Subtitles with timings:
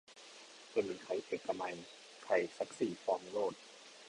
[0.73, 1.75] บะหมี่ไข่เอกมัย
[2.23, 3.53] ไข่ซักสี่ฟองโลด